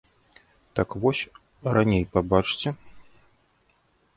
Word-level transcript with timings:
Так 0.77 0.89
вось, 1.03 1.21
раней 1.75 2.03
пабачце. 2.15 2.69